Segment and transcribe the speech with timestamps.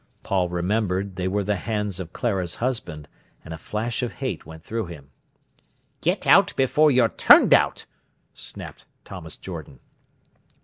[0.23, 3.07] Paul remembered they were the hands of Clara's husband,
[3.45, 5.11] and a flash of hate went through him.
[6.01, 7.85] "Get out before you're turned out!"
[8.33, 9.79] snapped Thomas Jordan.